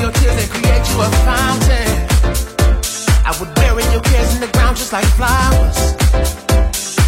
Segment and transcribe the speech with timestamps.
[0.00, 1.90] your tears and create you a fountain.
[3.24, 5.78] I would bury your cares in the ground just like flowers.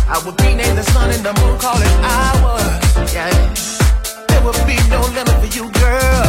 [0.09, 3.15] I would rename the sun and the moon, call it ours.
[3.15, 3.31] Yeah.
[4.29, 6.27] There would be no limit for you, girl.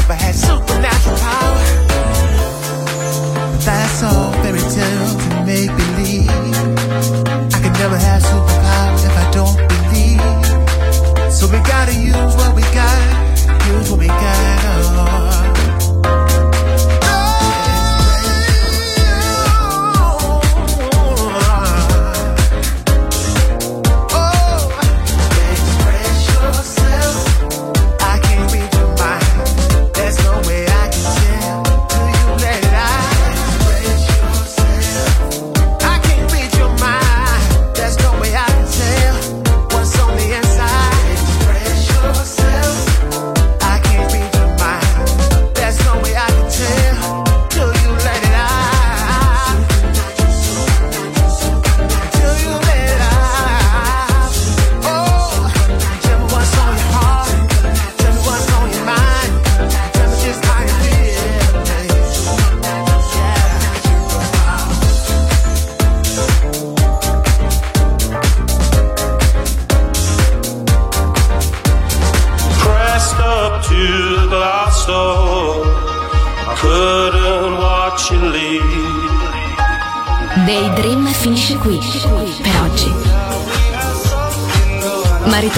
[0.00, 1.63] If I had supernatural powers.